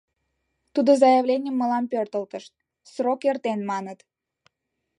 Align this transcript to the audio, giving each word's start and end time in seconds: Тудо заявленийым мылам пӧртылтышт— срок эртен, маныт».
Тудо 0.73 0.91
заявленийым 1.01 1.55
мылам 1.57 1.85
пӧртылтышт— 1.91 2.51
срок 2.91 3.21
эртен, 3.29 3.59
маныт». 3.69 3.99